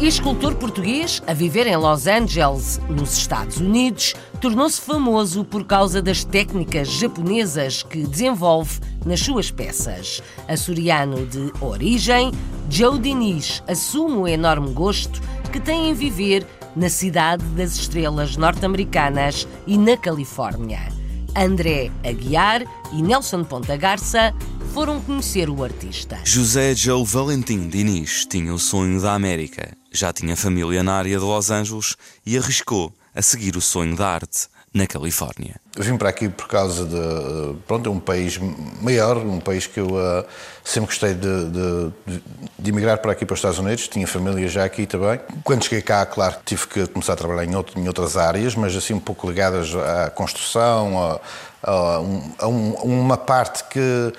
[0.07, 6.23] Escultor português a viver em Los Angeles, nos Estados Unidos, tornou-se famoso por causa das
[6.23, 10.23] técnicas japonesas que desenvolve nas suas peças.
[10.47, 12.31] Açoriano de origem,
[12.67, 15.21] Joe Diniz assume o enorme gosto
[15.51, 20.87] que tem em viver na cidade das estrelas norte-americanas e na Califórnia.
[21.35, 24.33] André Aguiar e Nelson Ponta Garça
[24.73, 26.17] foram conhecer o artista.
[26.23, 29.80] José Joe Valentim Diniz tinha o sonho da América.
[29.91, 34.07] Já tinha família na área de Los Angeles e arriscou a seguir o sonho da
[34.07, 35.55] arte na Califórnia.
[35.75, 38.39] Eu vim para aqui por causa de, pronto, é um país
[38.81, 40.25] maior, um país que eu uh,
[40.63, 42.21] sempre gostei de, de,
[42.57, 45.19] de, emigrar para aqui para os Estados Unidos, tinha família já aqui também.
[45.43, 48.73] Quando cheguei cá, claro, tive que começar a trabalhar em, outro, em outras áreas, mas
[48.73, 51.19] assim um pouco ligadas à construção,
[51.61, 54.13] a, a, um, a um, uma parte que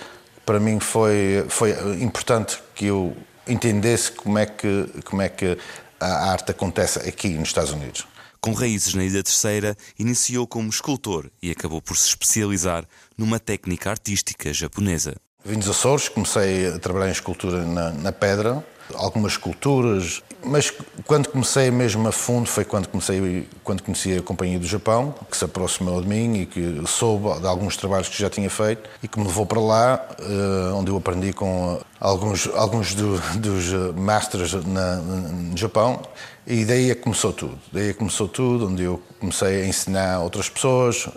[0.44, 1.70] para mim foi, foi
[2.02, 3.16] importante que eu
[3.46, 5.58] entendesse como é que, como é que
[6.00, 8.06] a arte acontece aqui nos Estados Unidos.
[8.40, 12.84] Com raízes na Ilha Terceira, iniciou como escultor e acabou por se especializar
[13.16, 15.14] numa técnica artística japonesa.
[15.44, 18.64] Vim dos Açores, comecei a trabalhar em escultura na, na pedra,
[18.94, 20.72] algumas esculturas, mas
[21.06, 25.36] quando comecei mesmo a fundo foi quando comecei quando conheci a companhia do Japão, que
[25.36, 29.08] se aproximou de mim e que soube de alguns trabalhos que já tinha feito e
[29.08, 34.52] que me levou para lá, eh, onde eu aprendi com alguns alguns do, dos masters
[34.64, 36.00] na, no Japão
[36.46, 37.58] e daí é que começou tudo.
[37.72, 41.08] Daí é que começou tudo, onde eu comecei a ensinar outras pessoas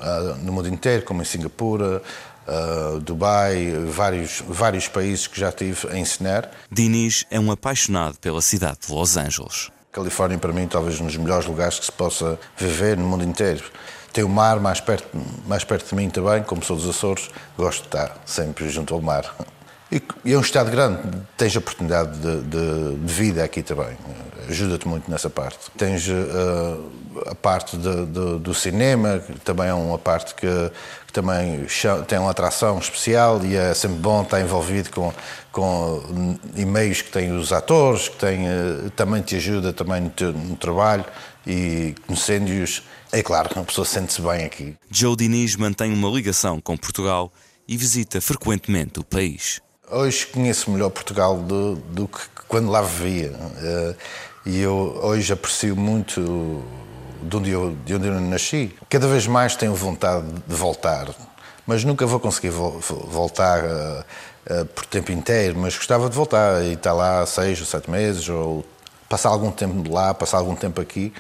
[0.44, 2.02] no mundo inteiro, como em Singapura,
[2.48, 6.50] uh, Dubai, vários, vários países que já tive a ensinar.
[6.72, 9.72] Diniz é um apaixonado pela cidade de Los Angeles.
[9.92, 13.64] Califórnia, para mim, talvez um dos melhores lugares que se possa viver no mundo inteiro.
[14.12, 15.08] Tem o mar mais perto,
[15.48, 19.02] mais perto de mim também, como sou dos Açores, gosto de estar sempre junto ao
[19.02, 19.36] mar.
[19.92, 21.02] E, é um estado grande,
[21.38, 23.96] tens oportunidade de, de, de vida aqui também,
[24.50, 25.72] ajuda-te muito nessa parte.
[25.78, 26.92] Tens uh,
[27.28, 30.72] a parte de, do cinema, que também é uma parte que,
[31.16, 31.66] também
[32.10, 35.14] tem uma atração especial e é sempre bom estar envolvido com,
[35.50, 40.34] com e-mails que têm os atores, que têm, uh, também te ajuda também no, teu,
[40.34, 41.06] no trabalho
[41.48, 42.84] e conhecendo-os.
[43.14, 44.76] É claro que uma pessoa sente-se bem aqui.
[44.92, 47.32] Joe Diniz mantém uma ligação com Portugal
[47.66, 49.62] e visita frequentemente o país.
[49.90, 53.32] Hoje conheço melhor Portugal do, do que quando lá vivia.
[53.32, 53.96] Uh,
[54.46, 56.62] e eu hoje aprecio muito
[57.26, 58.74] de onde, eu, de onde eu nasci.
[58.90, 61.08] Cada vez mais tenho vontade de voltar,
[61.66, 64.04] mas nunca vou conseguir vo voltar uh,
[64.62, 65.58] uh, por tempo inteiro.
[65.58, 68.66] Mas gostava de voltar e estar lá seis ou sete meses, ou
[69.10, 71.14] passar algum tempo lá, passar algum tempo aqui.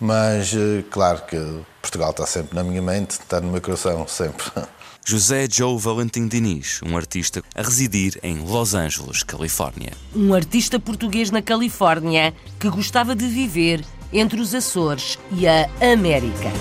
[0.00, 0.52] Mas,
[0.90, 1.36] claro que
[1.80, 4.44] Portugal está sempre na minha mente, está no meu coração, sempre.
[5.04, 9.92] José Joe Valentim Diniz, um artista a residir em Los Angeles, Califórnia.
[10.14, 16.52] Um artista português na Califórnia que gostava de viver entre os Açores e a América.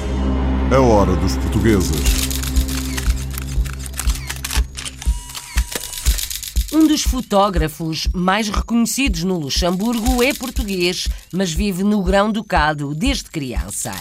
[0.72, 2.32] A hora dos portugueses.
[6.74, 13.91] Um dos fotógrafos mais reconhecidos no Luxemburgo é português, mas vive no Grão-Ducado desde criança.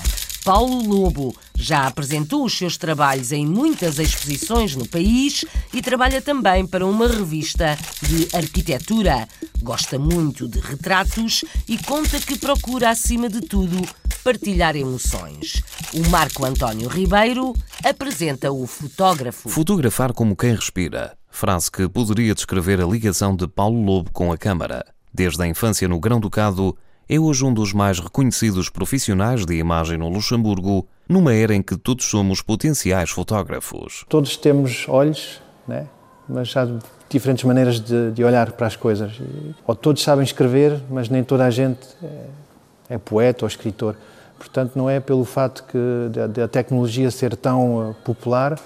[0.45, 6.67] Paulo Lobo já apresentou os seus trabalhos em muitas exposições no país e trabalha também
[6.67, 9.29] para uma revista de arquitetura.
[9.63, 13.87] Gosta muito de retratos e conta que procura, acima de tudo,
[14.25, 15.63] partilhar emoções.
[15.93, 19.49] O Marco António Ribeiro apresenta o fotógrafo.
[19.49, 21.17] Fotografar como quem respira.
[21.31, 24.85] Frase que poderia descrever a ligação de Paulo Lobo com a câmara.
[25.13, 26.77] Desde a infância no Grão-Ducado,
[27.13, 31.77] é hoje um dos mais reconhecidos profissionais de imagem no Luxemburgo, numa era em que
[31.77, 34.05] todos somos potenciais fotógrafos.
[34.09, 35.89] Todos temos olhos, né?
[36.29, 36.69] mas há
[37.09, 39.21] diferentes maneiras de, de olhar para as coisas.
[39.67, 43.97] Ou todos sabem escrever, mas nem toda a gente é, é poeta ou escritor.
[44.39, 48.57] Portanto, não é pelo fato que da tecnologia ser tão uh, popular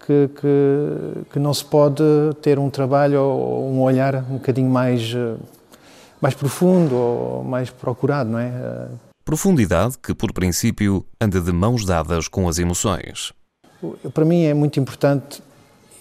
[0.00, 2.02] que, que, que, não se pode
[2.40, 5.36] ter um trabalho ou um olhar um bocadinho mais uh,
[6.20, 8.88] mais profundo ou mais procurado, não é?
[9.24, 13.32] Profundidade que, por princípio, anda de mãos dadas com as emoções.
[14.14, 15.42] Para mim é muito importante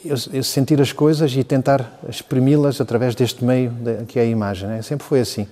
[0.05, 3.73] eu, sentir as coisas e tentar exprimi-las através deste meio
[4.07, 4.69] que é a imagem.
[4.71, 4.81] É?
[4.81, 5.47] Sempre foi assim.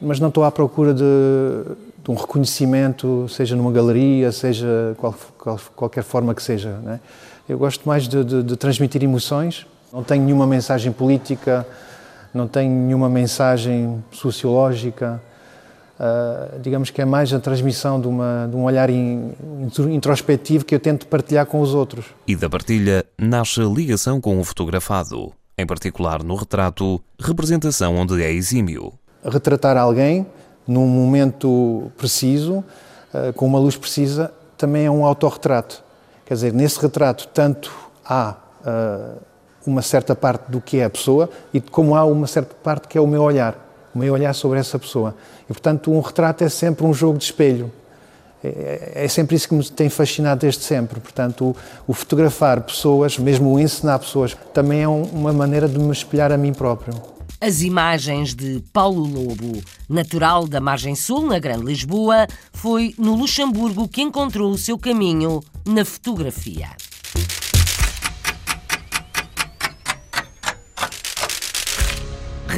[0.00, 5.60] mas não estou à procura de, de, um reconhecimento, seja numa galeria, seja qual, qual,
[5.74, 6.78] qualquer forma que seja.
[6.86, 6.98] É?
[7.48, 9.66] Eu gosto mais de, de, de transmitir emoções.
[9.92, 11.66] Não tenho nenhuma mensagem política
[12.32, 15.20] não tem nenhuma mensagem sociológica.
[15.98, 19.32] Uh, digamos que é mais a transmissão de, uma, de um olhar in,
[19.90, 22.06] introspectivo que eu tento partilhar com os outros.
[22.26, 28.22] E da partilha nasce a ligação com o fotografado, em particular no retrato, representação onde
[28.22, 28.92] é exímio.
[29.24, 30.24] Retratar alguém
[30.66, 32.58] num momento preciso,
[33.12, 35.82] uh, com uma luz precisa, também é um autorretrato.
[36.26, 37.72] Quer dizer, nesse retrato, tanto
[38.04, 39.27] há uh,
[39.68, 42.96] uma certa parte do que é a pessoa e como há uma certa parte que
[42.96, 43.54] é o meu olhar,
[43.94, 45.14] o meu olhar sobre essa pessoa.
[45.44, 47.70] E, portanto, um retrato é sempre um jogo de espelho.
[48.42, 51.00] É, é sempre isso que me tem fascinado desde sempre.
[51.00, 51.56] Portanto, o,
[51.88, 56.32] o fotografar pessoas, mesmo o ensinar pessoas, também é um, uma maneira de me espelhar
[56.32, 56.94] a mim próprio.
[57.40, 63.86] As imagens de Paulo Lobo, natural da margem sul, na Grande Lisboa, foi no Luxemburgo
[63.86, 66.68] que encontrou o seu caminho na fotografia.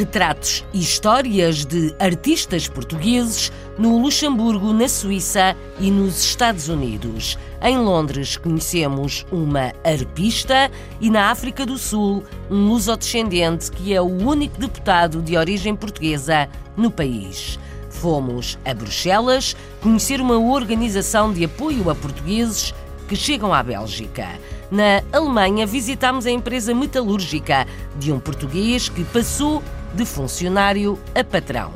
[0.00, 7.38] Retratos e histórias de artistas portugueses no Luxemburgo, na Suíça e nos Estados Unidos.
[7.62, 10.70] Em Londres conhecemos uma arpista
[11.02, 16.48] e na África do Sul um lusodescendente que é o único deputado de origem portuguesa
[16.74, 17.58] no país.
[17.90, 22.72] Fomos a Bruxelas conhecer uma organização de apoio a portugueses
[23.06, 24.28] que chegam à Bélgica.
[24.70, 27.66] Na Alemanha visitámos a empresa metalúrgica
[27.98, 29.62] de um português que passou
[29.94, 31.72] de funcionário a patrão.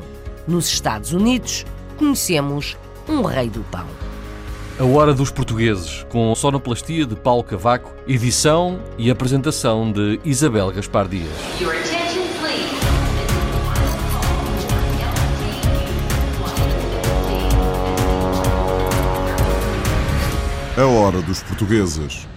[0.47, 1.65] Nos Estados Unidos,
[1.97, 3.85] conhecemos um rei do pão.
[4.77, 11.07] A Hora dos Portugueses, com sonoplastia de Paulo Cavaco, edição e apresentação de Isabel Gaspar
[11.07, 11.31] Dias.
[20.77, 22.27] A Hora dos Portugueses